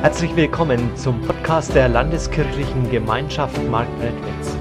[0.00, 4.56] Herzlich willkommen zum Podcast der Landeskirchlichen Gemeinschaft Marktredwitz.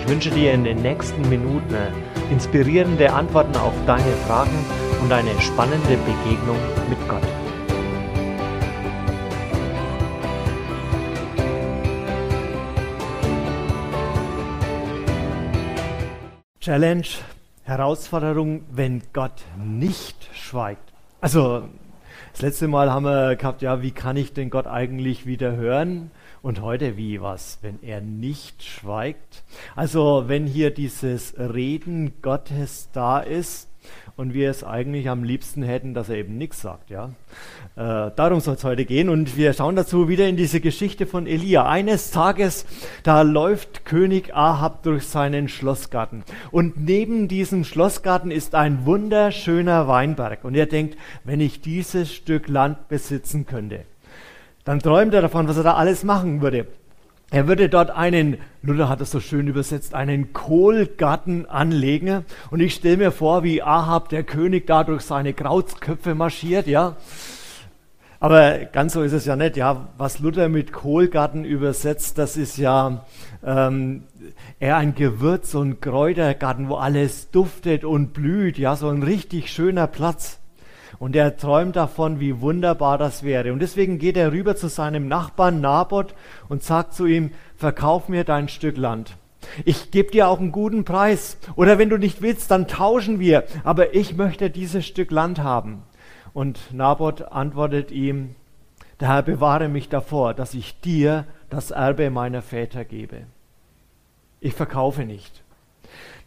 [0.00, 1.76] Ich wünsche dir in den nächsten Minuten
[2.28, 4.64] inspirierende Antworten auf deine Fragen
[5.00, 6.58] und eine spannende Begegnung
[6.88, 7.22] mit Gott.
[16.58, 17.06] Challenge,
[17.62, 20.92] Herausforderung, wenn Gott nicht schweigt.
[21.20, 21.68] Also
[22.32, 26.10] das letzte Mal haben wir gehabt, ja, wie kann ich denn Gott eigentlich wieder hören?
[26.42, 29.44] Und heute wie was, wenn er nicht schweigt?
[29.76, 33.69] Also wenn hier dieses Reden Gottes da ist,
[34.16, 36.90] und wir es eigentlich am liebsten hätten, dass er eben nichts sagt.
[36.90, 37.10] Ja?
[37.76, 41.26] Äh, darum soll es heute gehen und wir schauen dazu wieder in diese Geschichte von
[41.26, 41.66] Elia.
[41.66, 42.66] Eines Tages,
[43.02, 50.44] da läuft König Ahab durch seinen Schlossgarten und neben diesem Schlossgarten ist ein wunderschöner Weinberg
[50.44, 53.84] und er denkt, wenn ich dieses Stück Land besitzen könnte,
[54.64, 56.66] dann träumt er davon, was er da alles machen würde.
[57.32, 62.24] Er würde dort einen, Luther hat es so schön übersetzt, einen Kohlgarten anlegen.
[62.50, 66.96] Und ich stelle mir vor, wie Ahab, der König, da durch seine Krautsköpfe marschiert, ja.
[68.18, 69.88] Aber ganz so ist es ja nicht, ja.
[69.96, 73.04] Was Luther mit Kohlgarten übersetzt, das ist ja
[73.46, 74.02] ähm,
[74.58, 79.86] eher ein Gewürz- und Kräutergarten, wo alles duftet und blüht, ja, so ein richtig schöner
[79.86, 80.39] Platz.
[81.00, 83.54] Und er träumt davon, wie wunderbar das wäre.
[83.54, 86.14] Und deswegen geht er rüber zu seinem Nachbarn Naboth
[86.50, 89.16] und sagt zu ihm, verkauf mir dein Stück Land.
[89.64, 91.38] Ich gebe dir auch einen guten Preis.
[91.56, 93.44] Oder wenn du nicht willst, dann tauschen wir.
[93.64, 95.84] Aber ich möchte dieses Stück Land haben.
[96.34, 98.34] Und Naboth antwortet ihm,
[99.00, 103.22] der Herr bewahre mich davor, dass ich dir das Erbe meiner Väter gebe.
[104.38, 105.42] Ich verkaufe nicht.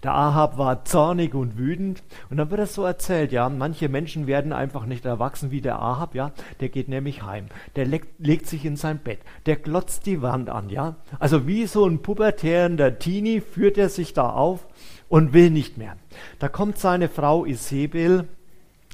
[0.03, 2.03] Der Ahab war zornig und wütend.
[2.29, 5.79] Und dann wird es so erzählt, ja, manche Menschen werden einfach nicht erwachsen wie der
[5.79, 6.31] Ahab, ja.
[6.59, 7.47] Der geht nämlich heim.
[7.75, 9.19] Der legt, legt sich in sein Bett.
[9.45, 10.95] Der glotzt die Wand an, ja.
[11.19, 14.67] Also wie so ein pubertärender Teenie führt er sich da auf
[15.07, 15.95] und will nicht mehr.
[16.39, 18.27] Da kommt seine Frau Isabel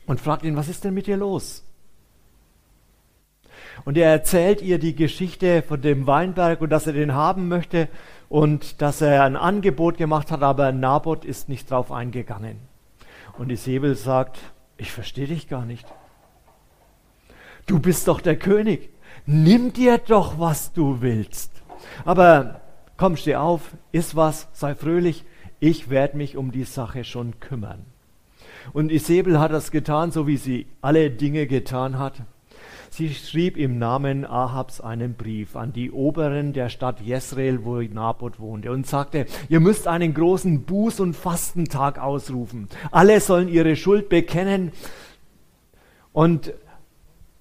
[0.05, 1.63] und fragt ihn, was ist denn mit dir los?
[3.85, 7.87] Und er erzählt ihr die Geschichte von dem Weinberg und dass er den haben möchte
[8.27, 12.57] und dass er ein Angebot gemacht hat, aber Naboth ist nicht drauf eingegangen.
[13.37, 14.39] Und Isabel sagt,
[14.77, 15.87] ich verstehe dich gar nicht.
[17.65, 18.89] Du bist doch der König.
[19.25, 21.51] Nimm dir doch, was du willst.
[22.05, 22.61] Aber
[22.97, 25.25] komm, steh auf, iss was, sei fröhlich.
[25.59, 27.85] Ich werde mich um die Sache schon kümmern.
[28.73, 32.21] Und Isabel hat das getan, so wie sie alle Dinge getan hat.
[32.91, 38.39] Sie schrieb im Namen Ahabs einen Brief an die Oberen der Stadt Jezreel, wo Naboth
[38.39, 42.67] wohnte, und sagte, ihr müsst einen großen Buß- und Fastentag ausrufen.
[42.91, 44.71] Alle sollen ihre Schuld bekennen
[46.13, 46.53] und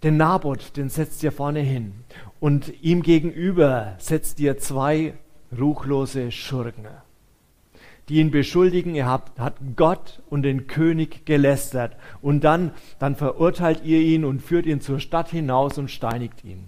[0.02, 1.92] den Naboth, den setzt ihr vorne hin.
[2.40, 5.14] Und ihm gegenüber setzt ihr zwei
[5.58, 6.86] ruchlose Schurken
[8.08, 11.96] die ihn beschuldigen, er hat, hat Gott und den König gelästert.
[12.22, 16.64] Und dann, dann verurteilt ihr ihn und führt ihn zur Stadt hinaus und steinigt ihn.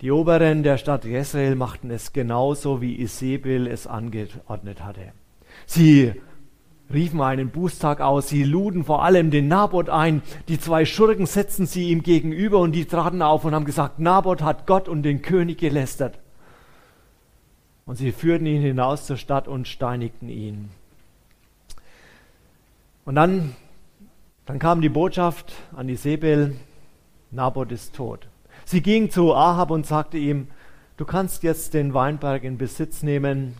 [0.00, 5.12] Die Oberen der Stadt Jezreel machten es genauso, wie Isabel es angeordnet hatte.
[5.66, 6.14] Sie
[6.92, 11.66] riefen einen Bußtag aus, sie luden vor allem den Naboth ein, die zwei Schurken setzten
[11.66, 15.22] sie ihm gegenüber und die traten auf und haben gesagt, Naboth hat Gott und den
[15.22, 16.18] König gelästert.
[17.90, 20.70] Und sie führten ihn hinaus zur Stadt und steinigten ihn.
[23.04, 23.56] Und dann,
[24.46, 26.54] dann kam die Botschaft an Isabel,
[27.32, 28.28] Naboth ist tot.
[28.64, 30.46] Sie ging zu Ahab und sagte ihm,
[30.98, 33.56] du kannst jetzt den Weinberg in Besitz nehmen.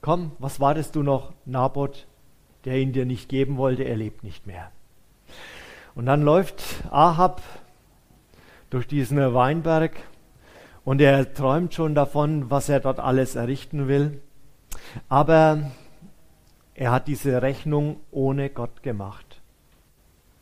[0.00, 1.34] Komm, was wartest du noch?
[1.44, 2.06] Naboth,
[2.64, 4.72] der ihn dir nicht geben wollte, er lebt nicht mehr.
[5.94, 7.42] Und dann läuft Ahab
[8.70, 9.92] durch diesen Weinberg
[10.88, 14.22] und er träumt schon davon, was er dort alles errichten will.
[15.10, 15.70] Aber
[16.72, 19.42] er hat diese Rechnung ohne Gott gemacht.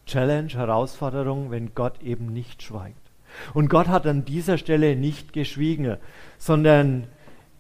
[0.07, 3.11] Challenge, Herausforderung, wenn Gott eben nicht schweigt.
[3.55, 5.97] Und Gott hat an dieser Stelle nicht geschwiegen,
[6.39, 7.09] sondern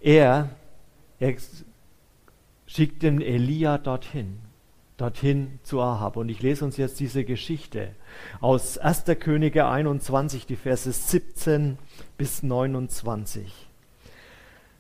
[0.00, 0.50] er,
[1.19, 1.35] er
[2.69, 4.39] schickt den Elia dorthin
[4.96, 6.16] dorthin zu Ahab.
[6.16, 7.90] Und ich lese uns jetzt diese Geschichte
[8.40, 9.04] aus 1.
[9.20, 11.78] Könige 21, die Verse 17
[12.16, 13.66] bis 29.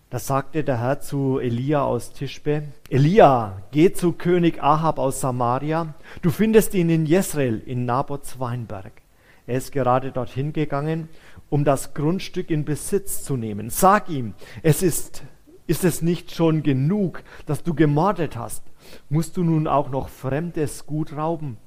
[0.08, 5.94] Da sagte der Herr zu Elia aus Tischbe, Elia, geh zu König Ahab aus Samaria,
[6.22, 8.92] du findest ihn in Jezreel, in Nabots Weinberg.
[9.48, 11.08] Er ist gerade dorthin gegangen,
[11.50, 13.68] um das Grundstück in Besitz zu nehmen.
[13.68, 15.24] Sag ihm, es ist,
[15.66, 18.62] ist es nicht schon genug, dass du gemordet hast?
[19.08, 21.58] Musst du nun auch noch fremdes Gut rauben?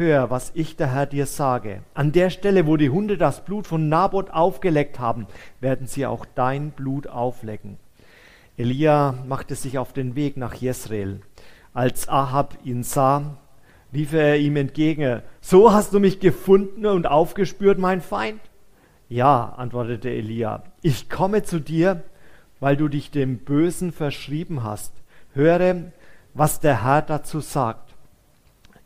[0.00, 1.82] hör, was ich der Herr dir sage.
[1.94, 5.26] An der Stelle, wo die Hunde das Blut von Naboth aufgeleckt haben,
[5.60, 7.76] werden sie auch dein Blut auflecken.
[8.56, 11.20] Elia machte sich auf den Weg nach Jezreel.
[11.72, 13.38] Als Ahab ihn sah,
[13.92, 18.40] rief er ihm entgegen, so hast du mich gefunden und aufgespürt, mein Feind?
[19.08, 22.02] Ja, antwortete Elia, ich komme zu dir,
[22.60, 24.92] weil du dich dem Bösen verschrieben hast.
[25.32, 25.92] Höre,
[26.34, 27.94] was der Herr dazu sagt.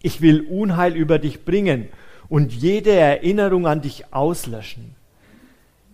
[0.01, 1.89] Ich will Unheil über dich bringen
[2.29, 4.95] und jede Erinnerung an dich auslöschen.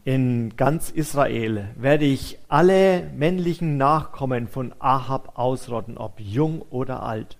[0.04, 7.36] In ganz Israel werde ich alle männlichen Nachkommen von Ahab ausrotten, ob jung oder alt.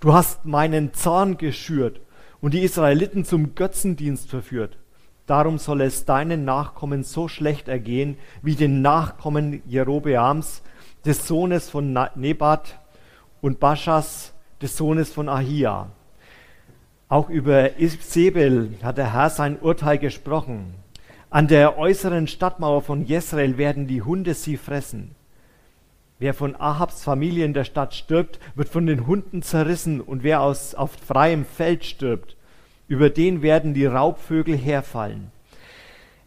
[0.00, 2.00] Du hast meinen Zorn geschürt
[2.40, 4.76] und die Israeliten zum Götzendienst verführt.
[5.26, 10.62] Darum soll es deinen Nachkommen so schlecht ergehen wie den Nachkommen Jerobeams,
[11.04, 12.78] des Sohnes von Nebat
[13.40, 15.88] und Baschas, des Sohnes von Ahia.
[17.08, 20.74] Auch über Isabel hat der Herr sein Urteil gesprochen.
[21.30, 25.14] An der äußeren Stadtmauer von Jezreel werden die Hunde sie fressen.
[26.18, 30.40] Wer von Ahabs Familie in der Stadt stirbt, wird von den Hunden zerrissen, und wer
[30.40, 32.36] aus, auf freiem Feld stirbt,
[32.88, 35.30] über den werden die Raubvögel herfallen.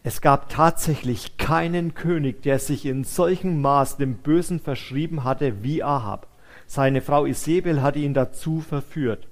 [0.02, 5.82] Es gab tatsächlich keinen König, der sich in solchem Maß dem Bösen verschrieben hatte wie
[5.82, 6.28] Ahab.
[6.66, 9.28] Seine Frau Isabel hatte ihn dazu verführt.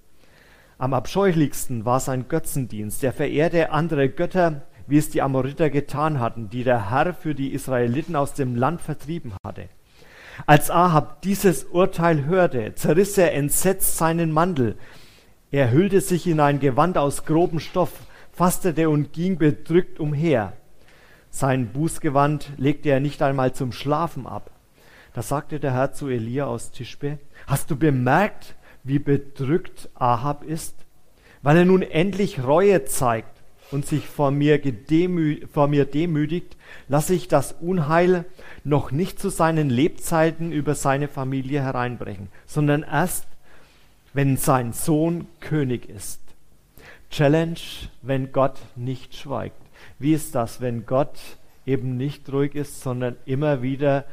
[0.78, 3.02] Am abscheulichsten war sein Götzendienst.
[3.02, 7.52] Er verehrte andere Götter, wie es die Amoriter getan hatten, die der Herr für die
[7.52, 9.69] Israeliten aus dem Land vertrieben hatte.
[10.44, 14.76] Als Ahab dieses Urteil hörte, zerriss er entsetzt seinen Mantel.
[15.50, 17.93] Er hüllte sich in ein Gewand aus grobem Stoff,
[18.32, 20.54] fastete und ging bedrückt umher.
[21.31, 24.50] Sein Bußgewand legte er nicht einmal zum Schlafen ab.
[25.14, 30.75] Da sagte der Herr zu Elia aus Tischbe, hast du bemerkt, wie bedrückt Ahab ist?
[31.43, 33.40] Weil er nun endlich Reue zeigt
[33.70, 34.60] und sich vor mir,
[35.52, 36.56] vor mir demütigt,
[36.88, 38.25] lasse ich das Unheil
[38.64, 43.26] noch nicht zu seinen Lebzeiten über seine Familie hereinbrechen, sondern erst,
[44.16, 46.22] wenn sein Sohn König ist.
[47.10, 47.60] Challenge,
[48.00, 49.60] wenn Gott nicht schweigt.
[49.98, 51.18] Wie ist das, wenn Gott
[51.66, 54.06] eben nicht ruhig ist, sondern immer wieder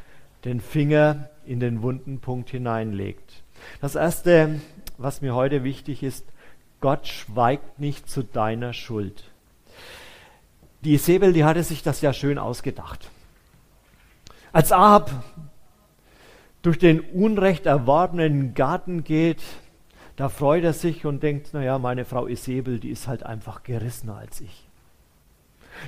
[0.44, 3.44] den Finger in den wunden Punkt hineinlegt?
[3.79, 4.59] Das Erste,
[4.97, 6.25] was mir heute wichtig ist,
[6.81, 9.23] Gott schweigt nicht zu deiner Schuld.
[10.81, 13.09] Die Isabel, die hatte sich das ja schön ausgedacht.
[14.51, 15.23] Als Ahab
[16.61, 19.41] durch den unrecht erworbenen Garten geht,
[20.15, 24.18] da freut er sich und denkt, naja, meine Frau Isabel, die ist halt einfach gerissener
[24.18, 24.68] als ich.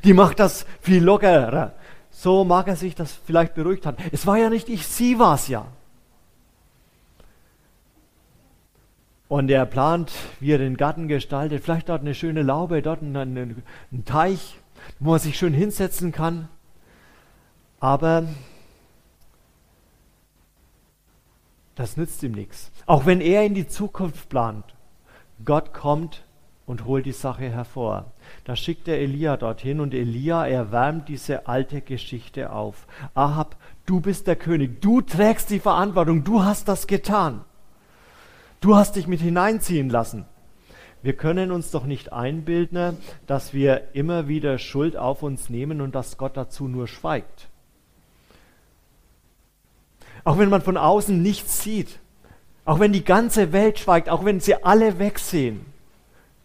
[0.03, 1.73] Die macht das viel lockerer.
[2.09, 3.97] So mag er sich das vielleicht beruhigt haben.
[4.11, 5.67] Es war ja nicht ich, sie war es ja.
[9.27, 11.63] Und er plant, wie er den Garten gestaltet.
[11.63, 14.57] Vielleicht dort eine schöne Laube, dort einen, einen Teich
[14.99, 16.47] wo man sich schön hinsetzen kann.
[17.79, 18.27] Aber
[21.75, 22.71] das nützt ihm nichts.
[22.85, 24.65] Auch wenn er in die Zukunft plant,
[25.43, 26.23] Gott kommt
[26.65, 28.11] und holt die Sache hervor.
[28.43, 32.87] Da schickt er Elia dorthin und Elia erwärmt diese alte Geschichte auf.
[33.13, 37.41] Ahab, du bist der König, du trägst die Verantwortung, du hast das getan.
[38.61, 40.25] Du hast dich mit hineinziehen lassen.
[41.03, 45.93] Wir können uns doch nicht einbilden, dass wir immer wieder Schuld auf uns nehmen und
[45.93, 47.49] dass Gott dazu nur schweigt.
[50.25, 51.99] Auch wenn man von außen nichts sieht,
[52.65, 55.65] auch wenn die ganze Welt schweigt, auch wenn sie alle wegsehen,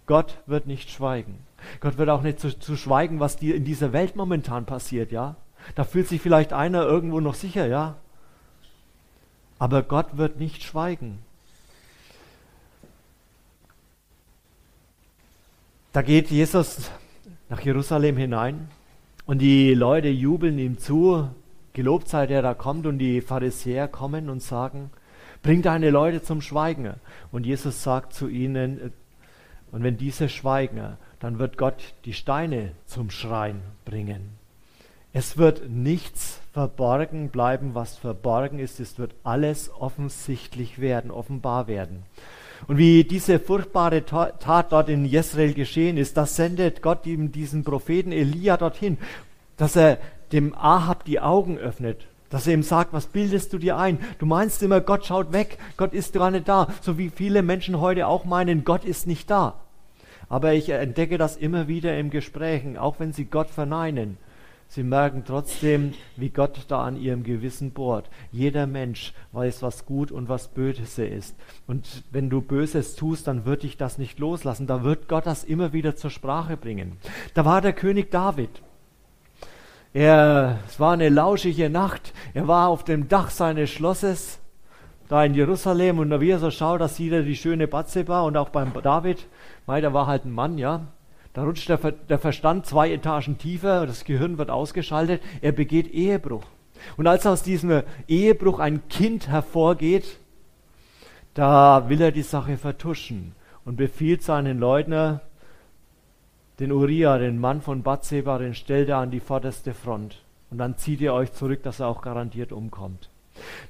[0.07, 1.39] Gott wird nicht schweigen.
[1.81, 5.37] Gott wird auch nicht zu, zu schweigen, was dir in dieser Welt momentan passiert, ja?
[5.75, 7.97] Da fühlt sich vielleicht einer irgendwo noch sicher, ja?
[9.59, 11.19] Aber Gott wird nicht schweigen.
[15.93, 16.91] Da geht Jesus
[17.49, 18.69] nach Jerusalem hinein
[19.27, 21.31] und die Leute jubeln ihm zu,
[21.73, 24.91] gelobt sei der da kommt und die Pharisäer kommen und sagen,
[25.43, 26.95] bring deine Leute zum Schweigen.
[27.33, 28.93] Und Jesus sagt zu ihnen,
[29.73, 34.41] und wenn diese schweigen, dann wird Gott die Steine zum Schreien bringen.
[35.13, 38.81] Es wird nichts verborgen bleiben, was verborgen ist.
[38.81, 42.05] Es wird alles offensichtlich werden, offenbar werden.
[42.69, 47.65] Und wie diese furchtbare Tat dort in Jezreel geschehen ist, das sendet Gott ihm diesen
[47.65, 48.99] Propheten Elia dorthin,
[49.57, 49.99] dass er
[50.33, 53.99] dem Ahab die Augen öffnet, dass er ihm sagt, was bildest du dir ein?
[54.19, 57.81] Du meinst immer, Gott schaut weg, Gott ist gar nicht da, so wie viele Menschen
[57.81, 59.55] heute auch meinen, Gott ist nicht da.
[60.29, 64.17] Aber ich entdecke das immer wieder im Gesprächen, auch wenn sie Gott verneinen.
[64.69, 68.09] Sie merken trotzdem, wie Gott da an ihrem Gewissen bohrt.
[68.31, 71.35] Jeder Mensch weiß, was gut und was böse ist.
[71.67, 74.69] Und wenn du Böses tust, dann wird dich das nicht loslassen.
[74.69, 76.99] Da wird Gott das immer wieder zur Sprache bringen.
[77.35, 78.63] Da war der König David.
[79.93, 82.13] Er, es war eine lauschige Nacht.
[82.35, 84.41] Er war auf dem Dach seines Schlosses
[85.11, 88.37] da in Jerusalem und wie er so schaut, da sieht er die schöne Bathseba und
[88.37, 89.27] auch beim David,
[89.67, 90.87] weil der war halt ein Mann, ja,
[91.33, 96.45] da rutscht der, der Verstand zwei Etagen tiefer, das Gehirn wird ausgeschaltet, er begeht Ehebruch.
[96.97, 100.21] Und als aus diesem Ehebruch ein Kind hervorgeht,
[101.35, 105.23] da will er die Sache vertuschen und befiehlt seinen Leutner,
[106.61, 110.23] den Uriah, den Mann von Bathseba, den stellt er an die vorderste Front.
[110.51, 113.09] Und dann zieht ihr euch zurück, dass er auch garantiert umkommt.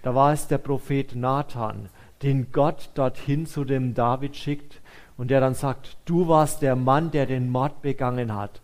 [0.03, 1.89] Da war es der Prophet Nathan,
[2.23, 4.81] den Gott dorthin zu dem David schickt,
[5.17, 8.63] und der dann sagt, du warst der Mann, der den Mord begangen hat.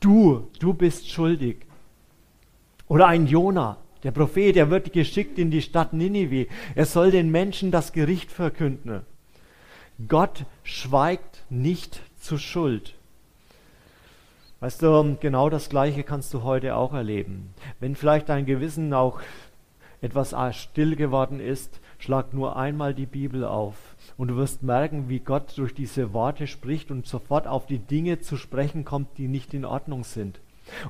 [0.00, 1.58] Du, du bist schuldig.
[2.88, 6.48] Oder ein Jona, der Prophet, der wird geschickt in die Stadt Ninive.
[6.74, 9.02] Er soll den Menschen das Gericht verkünden.
[10.08, 12.94] Gott schweigt nicht zu Schuld.
[14.62, 17.52] Weißt du, genau das Gleiche kannst du heute auch erleben.
[17.80, 19.18] Wenn vielleicht dein Gewissen auch
[20.00, 23.74] etwas still geworden ist, schlag nur einmal die Bibel auf
[24.16, 28.20] und du wirst merken, wie Gott durch diese Worte spricht und sofort auf die Dinge
[28.20, 30.38] zu sprechen kommt, die nicht in Ordnung sind.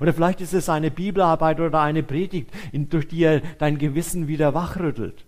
[0.01, 4.53] Oder vielleicht ist es eine Bibelarbeit oder eine Predigt, durch die er dein Gewissen wieder
[4.53, 5.25] wachrüttelt.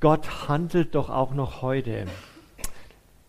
[0.00, 2.06] Gott handelt doch auch noch heute.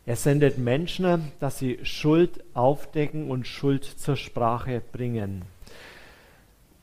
[0.06, 5.44] Er sendet Menschen, dass sie Schuld aufdecken und Schuld zur Sprache bringen.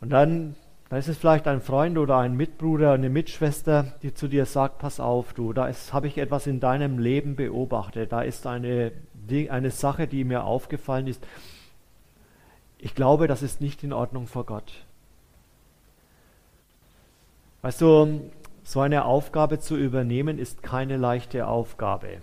[0.00, 0.54] Und dann
[0.90, 4.78] da ist es vielleicht ein Freund oder ein Mitbruder, eine Mitschwester, die zu dir sagt,
[4.78, 8.90] pass auf, du, da habe ich etwas in deinem Leben beobachtet, da ist eine,
[9.48, 11.24] eine Sache, die mir aufgefallen ist.
[12.78, 14.84] Ich glaube, das ist nicht in Ordnung vor Gott.
[17.62, 18.32] Weißt du,
[18.64, 22.20] so eine Aufgabe zu übernehmen, ist keine leichte Aufgabe.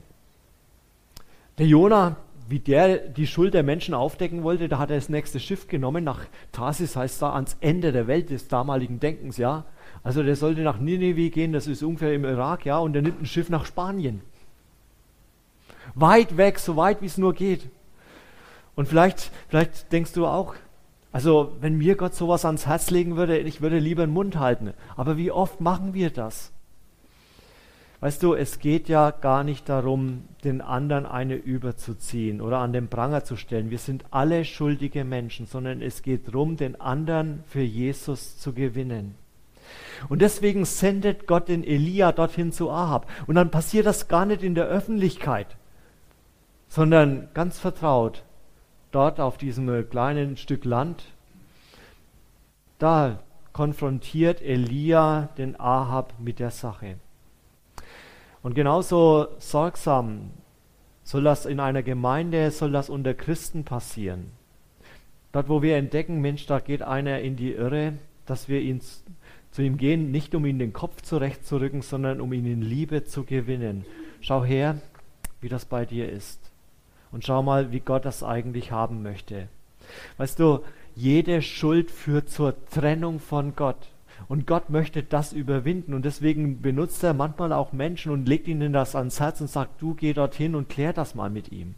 [1.58, 2.18] Der Jona
[2.50, 6.04] wie der die Schuld der Menschen aufdecken wollte, da hat er das nächste Schiff genommen,
[6.04, 6.22] nach
[6.52, 9.66] Tarsis heißt da ans Ende der Welt des damaligen Denkens, ja.
[10.04, 13.22] Also der sollte nach Nineveh gehen, das ist ungefähr im Irak, ja, und er nimmt
[13.22, 14.22] ein Schiff nach Spanien.
[15.96, 17.70] Weit weg, so weit wie es nur geht.
[18.76, 20.56] Und vielleicht, vielleicht denkst du auch,
[21.12, 24.74] also wenn mir Gott sowas ans Herz legen würde, ich würde lieber den Mund halten.
[24.96, 26.54] Aber wie oft machen wir das?
[28.00, 32.89] Weißt du, es geht ja gar nicht darum, den anderen eine überzuziehen oder an den
[32.89, 33.72] Pranger zu stellen.
[33.72, 39.16] Wir sind alle schuldige Menschen, sondern es geht darum, den anderen für Jesus zu gewinnen.
[40.10, 43.10] Und deswegen sendet Gott den Elia dorthin zu Ahab.
[43.25, 45.58] Und dann passiert das gar nicht in der Öffentlichkeit,
[46.68, 48.24] sondern ganz vertraut,
[48.92, 51.04] dort auf diesem kleinen Stück Land.
[52.77, 53.24] Da
[53.54, 56.98] konfrontiert Elia den Ahab mit der Sache.
[58.48, 60.30] Und genauso sorgsam
[61.04, 64.32] soll das in einer Gemeinde, soll das unter Christen passieren.
[65.34, 68.80] Dort, wo wir entdecken, Mensch, da geht einer in die Irre, dass wir ihn,
[69.51, 73.25] zu ihm gehen, nicht um ihn den Kopf zurechtzurücken, sondern um ihn in Liebe zu
[73.25, 73.84] gewinnen.
[74.22, 74.77] Schau her,
[75.42, 76.39] wie das bei dir ist.
[77.12, 79.50] Und schau mal, wie Gott das eigentlich haben möchte.
[80.16, 80.62] Weißt du,
[80.96, 83.89] jede Schuld führt zur Trennung von Gott.
[84.30, 85.94] Und Gott möchte das überwinden.
[85.94, 89.82] Und deswegen benutzt er manchmal auch Menschen und legt ihnen das ans Herz und sagt,
[89.82, 91.76] du geh dorthin und klär das mal mit ihm.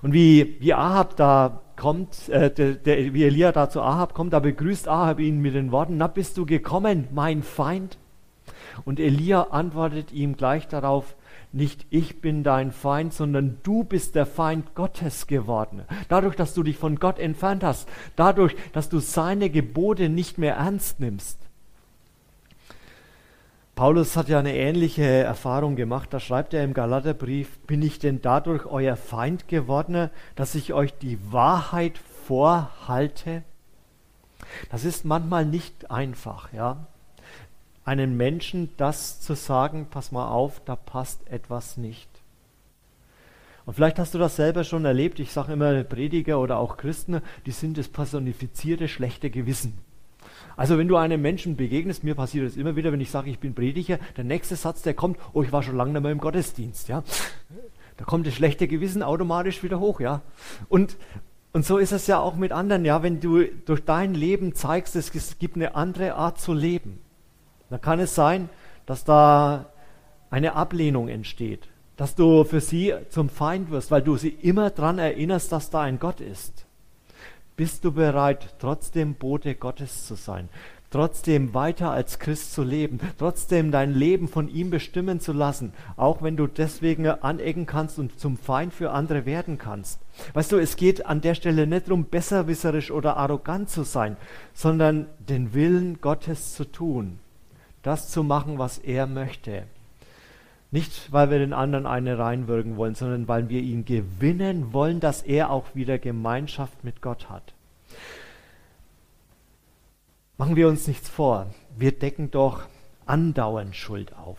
[0.00, 4.32] Und wie, wie Ahab da kommt, äh, der, der, wie Elia da zu Ahab kommt,
[4.32, 7.98] da begrüßt Ahab ihn mit den Worten, na bist du gekommen, mein Feind?
[8.84, 11.14] Und Elia antwortet ihm gleich darauf,
[11.52, 15.82] nicht ich bin dein Feind, sondern du bist der Feind Gottes geworden.
[16.08, 20.56] Dadurch, dass du dich von Gott entfernt hast, dadurch, dass du seine Gebote nicht mehr
[20.56, 21.38] ernst nimmst.
[23.74, 26.12] Paulus hat ja eine ähnliche Erfahrung gemacht.
[26.12, 30.92] Da schreibt er im Galaterbrief, bin ich denn dadurch euer Feind geworden, dass ich euch
[30.98, 33.42] die Wahrheit vorhalte?
[34.70, 36.86] Das ist manchmal nicht einfach, ja.
[37.84, 42.08] Einen Menschen das zu sagen, pass mal auf, da passt etwas nicht.
[43.64, 45.18] Und vielleicht hast du das selber schon erlebt.
[45.18, 49.78] Ich sage immer, Prediger oder auch Christen, die sind das personifizierte schlechte Gewissen.
[50.56, 53.38] Also wenn du einem Menschen begegnest, mir passiert das immer wieder, wenn ich sage, ich
[53.38, 56.18] bin Prediger, der nächste Satz, der kommt, oh, ich war schon lange nicht mehr im
[56.18, 57.02] Gottesdienst, ja.
[57.96, 60.22] Da kommt das schlechte Gewissen automatisch wieder hoch, ja.
[60.68, 60.96] Und,
[61.52, 63.02] und so ist es ja auch mit anderen, ja.
[63.02, 67.00] Wenn du durch dein Leben zeigst, es gibt eine andere Art zu leben,
[67.70, 68.48] dann kann es sein,
[68.86, 69.66] dass da
[70.30, 74.98] eine Ablehnung entsteht, dass du für sie zum Feind wirst, weil du sie immer daran
[74.98, 76.66] erinnerst, dass da ein Gott ist
[77.62, 80.48] Bist du bereit, trotzdem Bote Gottes zu sein?
[80.90, 86.22] Trotzdem weiter als Christ zu leben, trotzdem dein Leben von ihm bestimmen zu lassen, auch
[86.22, 90.00] wenn du deswegen anecken kannst und zum Feind für andere werden kannst.
[90.34, 94.16] Weißt du, es geht an der Stelle nicht darum, besserwisserisch oder arrogant zu sein,
[94.54, 97.20] sondern den Willen Gottes zu tun,
[97.84, 99.66] das zu machen, was er möchte.
[100.72, 105.22] Nicht, weil wir den anderen eine reinwirken wollen, sondern weil wir ihn gewinnen wollen, dass
[105.22, 107.52] er auch wieder Gemeinschaft mit Gott hat.
[110.38, 112.62] Machen wir uns nichts vor, wir decken doch
[113.04, 114.38] andauernd Schuld auf.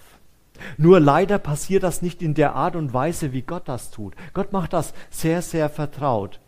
[0.77, 4.15] Nur leider passiert das nicht in der Art und Weise, wie Gott das tut.
[4.33, 6.39] Gott macht das sehr, sehr vertraut.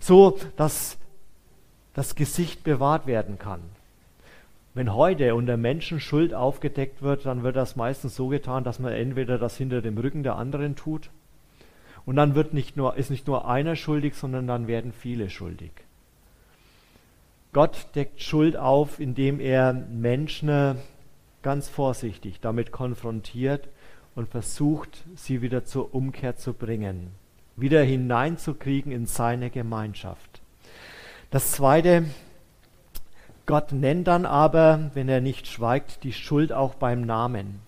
[0.00, 0.98] So, dass
[1.94, 3.60] das Gesicht bewahrt werden kann.
[4.76, 8.92] Wenn heute unter Menschen Schuld aufgedeckt wird, dann wird das meistens so getan, dass man
[8.92, 11.08] entweder das hinter dem Rücken der anderen tut
[12.04, 15.70] und dann wird nicht nur, ist nicht nur einer schuldig, sondern dann werden viele schuldig.
[17.54, 20.76] Gott deckt Schuld auf, indem er Menschen
[21.40, 23.68] ganz vorsichtig damit konfrontiert
[24.14, 27.12] und versucht, sie wieder zur Umkehr zu bringen,
[27.56, 30.42] wieder hineinzukriegen in seine Gemeinschaft.
[31.30, 32.04] Das Zweite,
[33.46, 37.60] Gott nennt dann aber, wenn er nicht schweigt, die Schuld auch beim Namen.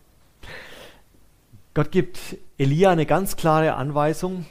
[1.72, 4.46] Gott gibt Elia eine ganz klare Anweisung.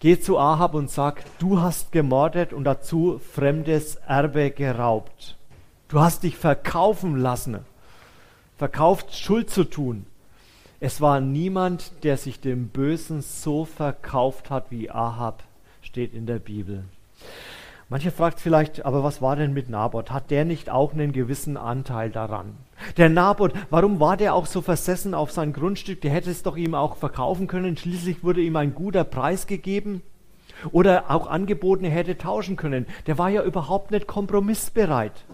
[0.00, 5.38] Geh zu Ahab und sag, du hast gemordet und dazu fremdes Erbe geraubt.
[5.88, 7.60] Du hast dich verkaufen lassen,
[8.58, 10.04] verkauft Schuld zu tun.
[10.80, 15.42] Es war niemand, der sich dem Bösen so verkauft hat wie Ahab,
[15.80, 16.84] steht in der Bibel.
[17.92, 20.10] Manche fragt vielleicht, aber was war denn mit Naboth?
[20.10, 22.56] Hat der nicht auch einen gewissen Anteil daran?
[22.96, 26.00] Der Naboth, warum war der auch so versessen auf sein Grundstück?
[26.00, 27.76] Der hätte es doch ihm auch verkaufen können.
[27.76, 30.00] Schließlich wurde ihm ein guter Preis gegeben.
[30.70, 32.86] Oder auch angeboten, er hätte tauschen können.
[33.06, 35.26] Der war ja überhaupt nicht kompromissbereit.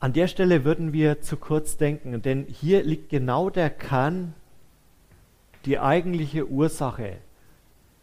[0.00, 4.34] An der Stelle würden wir zu kurz denken, denn hier liegt genau der Kern,
[5.64, 7.16] die eigentliche Ursache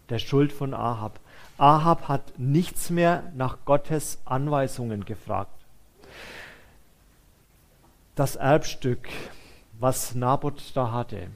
[0.09, 1.19] der Schuld von Ahab.
[1.57, 5.51] Ahab hat nichts mehr nach Gottes Anweisungen gefragt.
[8.15, 9.09] Das Erbstück,
[9.79, 11.27] was Naboth da hatte,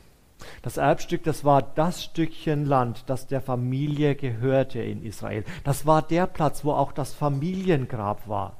[0.62, 5.44] das Erbstück, das war das Stückchen Land, das der Familie gehörte in Israel.
[5.64, 8.58] Das war der Platz, wo auch das Familiengrab war.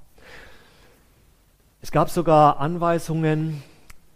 [1.82, 3.62] Es gab sogar Anweisungen,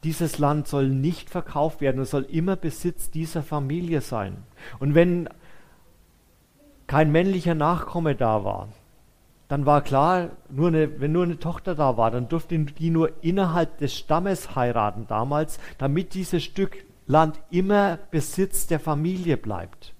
[0.04, 4.38] dieses Land soll nicht verkauft werden, es soll immer Besitz dieser Familie sein.
[4.80, 5.28] Und wenn
[6.88, 8.70] kein männlicher Nachkomme da war,
[9.48, 13.12] dann war klar, nur eine, wenn nur eine Tochter da war, dann durfte die nur
[13.24, 19.94] innerhalb des Stammes heiraten damals, damit dieses Stück Land immer Besitz der Familie bleibt.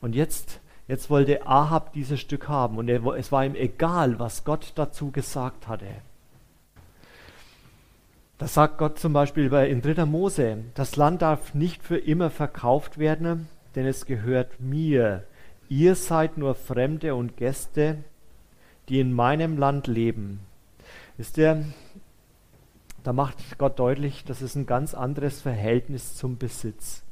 [0.00, 4.44] Und jetzt, jetzt wollte Ahab dieses Stück haben und er, es war ihm egal, was
[4.44, 5.86] Gott dazu gesagt hatte.
[8.38, 10.04] Das sagt Gott zum Beispiel bei, in 3.
[10.04, 15.24] Mose, das Land darf nicht für immer verkauft werden, denn es gehört mir,
[15.68, 17.98] Ihr seid nur Fremde und Gäste,
[18.88, 20.40] die in meinem Land leben.
[21.18, 21.64] Ist der,
[23.04, 27.02] da macht Gott deutlich, das ist ein ganz anderes Verhältnis zum Besitz.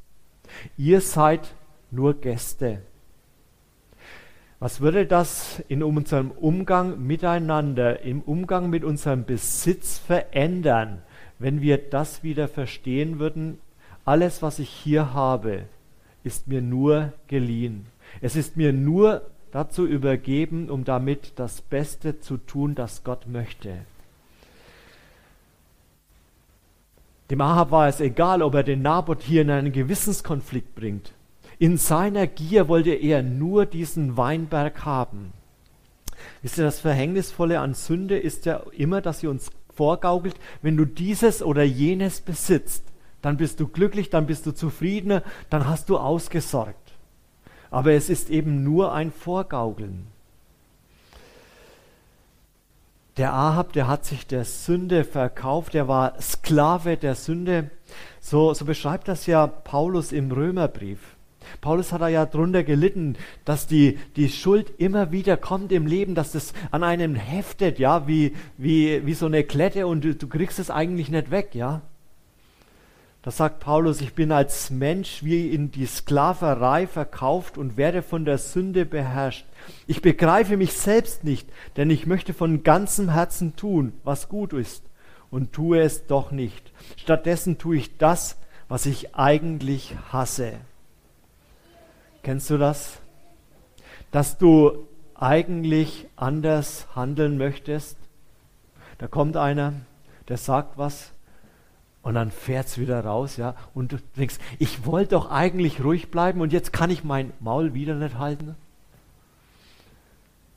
[0.77, 1.55] Ihr seid
[1.91, 2.81] nur Gäste.
[4.59, 11.03] Was würde das in unserem Umgang miteinander, im Umgang mit unserem Besitz verändern,
[11.39, 13.59] wenn wir das wieder verstehen würden?
[14.07, 15.65] Alles, was ich hier habe,
[16.25, 17.87] ist mir nur geliehen.
[18.21, 23.79] Es ist mir nur dazu übergeben, um damit das Beste zu tun, das Gott möchte.
[27.31, 31.13] Dem Ahab war es egal, ob er den Naboth hier in einen Gewissenskonflikt bringt.
[31.59, 35.33] In seiner Gier wollte er nur diesen Weinberg haben.
[36.43, 40.85] Wisst ihr, das Verhängnisvolle an Sünde ist ja immer, dass sie uns vorgaukelt, wenn du
[40.85, 42.85] dieses oder jenes besitzt,
[43.23, 46.86] dann bist du glücklich, dann bist du zufriedener, dann hast du ausgesorgt.
[47.71, 50.07] Aber es ist eben nur ein Vorgaukeln.
[53.17, 57.71] Der Ahab, der hat sich der Sünde verkauft, der war Sklave der Sünde.
[58.21, 61.17] So, so beschreibt das ja Paulus im Römerbrief.
[61.61, 66.15] Paulus hat da ja drunter gelitten, dass die, die Schuld immer wieder kommt im Leben,
[66.15, 70.29] dass es an einem heftet, ja, wie, wie, wie so eine Klette und du, du
[70.29, 71.83] kriegst es eigentlich nicht weg, ja.
[73.27, 78.25] Da sagt Paulus, ich bin als Mensch wie in die Sklaverei verkauft und werde von
[78.25, 79.45] der Sünde beherrscht.
[79.89, 84.85] Ich begreife mich selbst nicht, denn ich möchte von ganzem Herzen tun, was gut ist,
[85.29, 86.71] und tue es doch nicht.
[86.97, 88.37] Stattdessen tue ich das,
[88.69, 90.53] was ich eigentlich hasse.
[92.23, 92.99] Kennst du das?
[94.13, 94.87] Dass du
[95.17, 97.99] eigentlich anders handeln möchtest?
[98.99, 99.73] Da kommt einer,
[100.29, 101.11] der sagt was
[102.07, 106.09] und dann fährt es wieder raus, ja, und du denkst, ich wollte doch eigentlich ruhig
[106.09, 108.55] bleiben und jetzt kann ich mein Maul wieder nicht halten.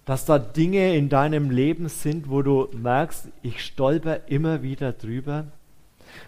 [0.06, 5.46] Dass da Dinge in deinem Leben sind, wo du merkst, ich stolper immer wieder drüber.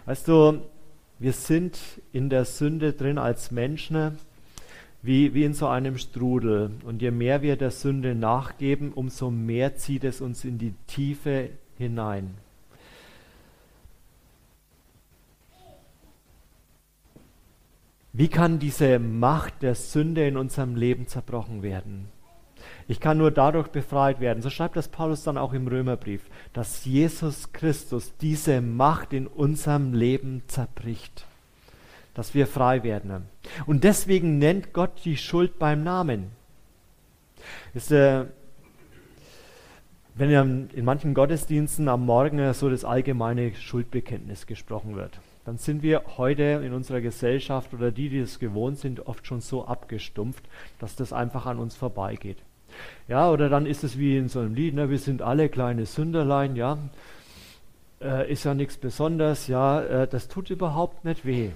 [0.06, 0.62] Weißt du,
[1.20, 1.78] wir sind
[2.12, 4.18] in der Sünde drin als Menschen,
[5.02, 6.72] wie, wie in so einem Strudel.
[6.84, 11.50] Und je mehr wir der Sünde nachgeben, umso mehr zieht es uns in die Tiefe
[11.78, 12.41] hinein.
[18.12, 22.08] Wie kann diese Macht der Sünde in unserem Leben zerbrochen werden?
[22.86, 24.42] Ich kann nur dadurch befreit werden.
[24.42, 26.22] So schreibt das Paulus dann auch im Römerbrief,
[26.52, 31.26] dass Jesus Christus diese Macht in unserem Leben zerbricht
[32.14, 33.26] dass wir frei werden.
[33.66, 36.30] Und deswegen nennt Gott die Schuld beim Namen.
[37.74, 38.26] Ist, äh,
[40.14, 46.02] wenn in manchen Gottesdiensten am Morgen so das allgemeine Schuldbekenntnis gesprochen wird, dann sind wir
[46.16, 50.44] heute in unserer Gesellschaft oder die, die es gewohnt sind, oft schon so abgestumpft,
[50.78, 52.38] dass das einfach an uns vorbeigeht.
[53.08, 55.84] Ja, oder dann ist es wie in so einem Lied, ne, wir sind alle kleine
[55.84, 56.78] Sünderlein, ja,
[58.00, 61.50] äh, ist ja nichts Besonderes, ja, äh, das tut überhaupt nicht weh.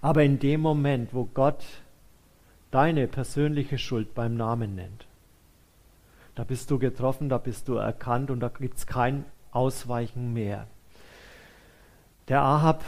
[0.00, 1.62] Aber in dem Moment, wo Gott
[2.70, 5.06] deine persönliche Schuld beim Namen nennt,
[6.34, 10.66] da bist du getroffen, da bist du erkannt und da gibt es kein Ausweichen mehr.
[12.28, 12.84] Der Ahab,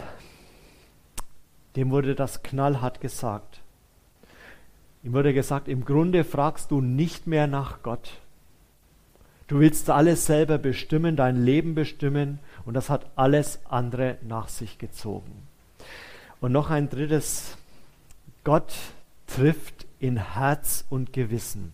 [1.76, 3.60] dem wurde das knallhart gesagt.
[5.02, 8.12] Ihm wurde gesagt, im Grunde fragst du nicht mehr nach Gott.
[9.48, 14.78] Du willst alles selber bestimmen, dein Leben bestimmen und das hat alles andere nach sich
[14.78, 15.46] gezogen.
[16.40, 17.58] Und noch ein drittes,
[18.44, 18.74] Gott
[19.26, 21.72] trifft in Herz und Gewissen.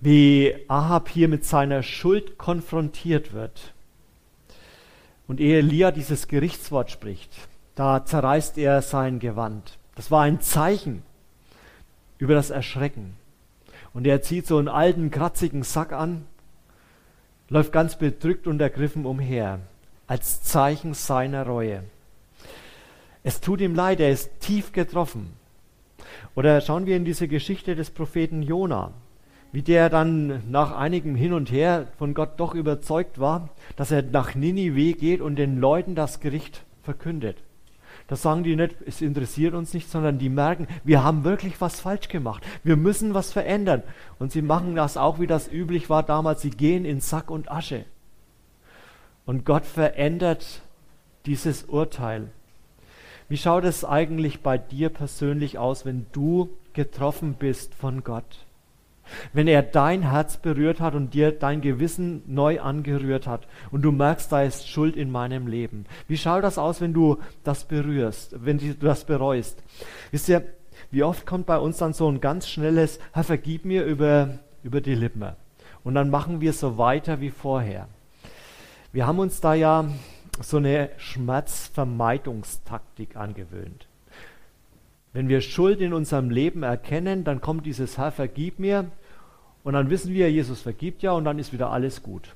[0.00, 3.73] Wie Ahab hier mit seiner Schuld konfrontiert wird.
[5.26, 7.32] Und ehe Elia dieses Gerichtswort spricht,
[7.74, 9.78] da zerreißt er sein Gewand.
[9.94, 11.02] Das war ein Zeichen
[12.18, 13.16] über das Erschrecken.
[13.92, 16.26] Und er zieht so einen alten, kratzigen Sack an,
[17.48, 19.60] läuft ganz bedrückt und ergriffen umher
[20.06, 21.84] als Zeichen seiner Reue.
[23.22, 25.32] Es tut ihm leid, er ist tief getroffen.
[26.34, 28.92] Oder schauen wir in diese Geschichte des Propheten Jona,
[29.54, 34.02] wie der dann nach einigem Hin und Her von Gott doch überzeugt war, dass er
[34.02, 37.36] nach Ninive geht und den Leuten das Gericht verkündet.
[38.08, 41.78] Das sagen die nicht, es interessiert uns nicht, sondern die merken, wir haben wirklich was
[41.78, 42.42] falsch gemacht.
[42.64, 43.84] Wir müssen was verändern.
[44.18, 46.42] Und sie machen das auch, wie das üblich war damals.
[46.42, 47.84] Sie gehen in Sack und Asche.
[49.24, 50.62] Und Gott verändert
[51.26, 52.26] dieses Urteil.
[53.28, 58.44] Wie schaut es eigentlich bei dir persönlich aus, wenn du getroffen bist von Gott?
[59.32, 63.92] Wenn er dein Herz berührt hat und dir dein Gewissen neu angerührt hat und du
[63.92, 65.84] merkst, da ist Schuld in meinem Leben.
[66.08, 69.62] Wie schaut das aus, wenn du das berührst, wenn du das bereust?
[70.10, 70.44] Wisst ihr,
[70.90, 74.80] wie oft kommt bei uns dann so ein ganz schnelles, Herr, vergib mir über, über
[74.80, 75.32] die Lippen.
[75.82, 77.88] Und dann machen wir so weiter wie vorher.
[78.92, 79.86] Wir haben uns da ja
[80.40, 83.88] so eine Schmerzvermeidungstaktik angewöhnt.
[85.14, 88.90] Wenn wir Schuld in unserem Leben erkennen, dann kommt dieses Herr, vergib mir.
[89.62, 92.34] Und dann wissen wir, Jesus vergibt ja und dann ist wieder alles gut.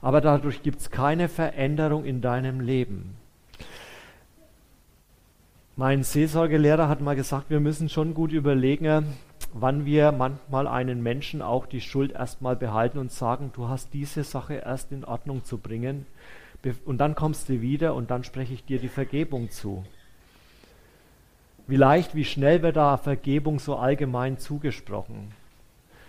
[0.00, 3.14] Aber dadurch gibt es keine Veränderung in deinem Leben.
[5.76, 9.04] Mein Seelsorgelehrer hat mal gesagt, wir müssen schon gut überlegen,
[9.52, 14.24] wann wir manchmal einen Menschen auch die Schuld erstmal behalten und sagen, du hast diese
[14.24, 16.06] Sache erst in Ordnung zu bringen
[16.86, 19.84] und dann kommst du wieder und dann spreche ich dir die Vergebung zu.
[21.70, 25.30] Wie leicht, wie schnell wird da Vergebung so allgemein zugesprochen.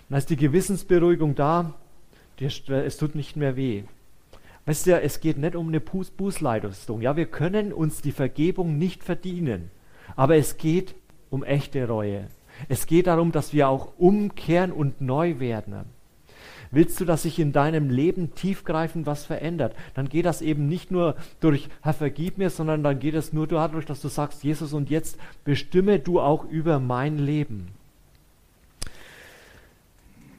[0.10, 1.76] Dann ist die Gewissensberuhigung da,
[2.40, 3.84] es tut nicht mehr weh.
[4.66, 7.02] Weißt du, es geht nicht um eine Bußleistung.
[7.02, 9.70] Ja, wir können uns die Vergebung nicht verdienen,
[10.16, 10.96] aber es geht
[11.30, 12.26] um echte Reue.
[12.68, 15.86] Es geht darum, dass wir auch umkehren und neu werden.
[16.72, 20.90] Willst du, dass sich in deinem Leben tiefgreifend was verändert, dann geht das eben nicht
[20.90, 24.72] nur durch, Herr, vergib mir, sondern dann geht es nur dadurch, dass du sagst, Jesus,
[24.72, 27.68] und jetzt bestimme du auch über mein Leben.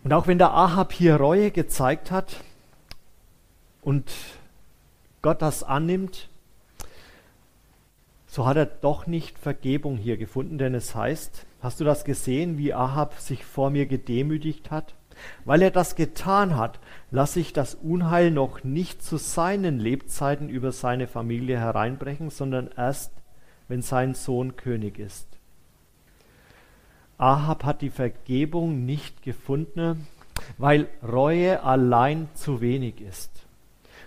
[0.05, 2.43] Und auch wenn der Ahab hier Reue gezeigt hat
[3.83, 4.11] und
[5.21, 6.29] Gott das annimmt,
[8.27, 12.57] so hat er doch nicht Vergebung hier gefunden, denn es heißt, hast du das gesehen,
[12.57, 14.95] wie Ahab sich vor mir gedemütigt hat?
[15.45, 20.73] Weil er das getan hat, lasse ich das Unheil noch nicht zu seinen Lebzeiten über
[20.73, 23.13] seine Familie hereinbrechen, sondern erst,
[23.69, 25.27] wenn sein Sohn König ist.
[27.19, 30.09] Ahab hat die Vergebung nicht gefunden,
[30.59, 33.31] weil Reue allein zu wenig ist,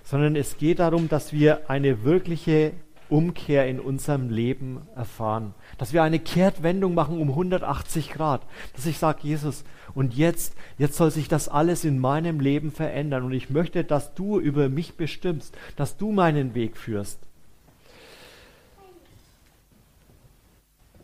[0.04, 2.74] sondern es geht darum, dass wir eine wirkliche
[3.08, 8.42] Umkehr in unserem Leben erfahren, dass wir eine Kehrtwendung machen um 180 Grad,
[8.76, 9.64] dass ich sage, Jesus,
[9.96, 14.14] und jetzt, jetzt soll sich das alles in meinem Leben verändern und ich möchte, dass
[14.14, 17.18] du über mich bestimmst, dass du meinen Weg führst.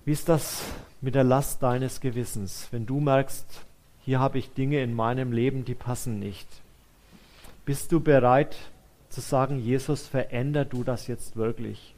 [0.04, 0.64] Wie ist das
[1.00, 3.46] mit der Last deines Gewissens, wenn du merkst,
[4.04, 6.48] hier habe ich Dinge in meinem Leben, die passen nicht?
[7.66, 8.58] Bist du bereit
[9.10, 11.96] zu sagen, Jesus, veränder du das jetzt wirklich?